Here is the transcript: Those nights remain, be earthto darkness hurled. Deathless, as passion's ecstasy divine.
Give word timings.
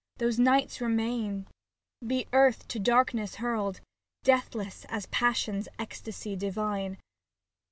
Those 0.17 0.39
nights 0.39 0.81
remain, 0.81 1.45
be 2.03 2.25
earthto 2.33 2.81
darkness 2.81 3.35
hurled. 3.35 3.81
Deathless, 4.23 4.83
as 4.89 5.05
passion's 5.05 5.67
ecstasy 5.77 6.35
divine. 6.35 6.97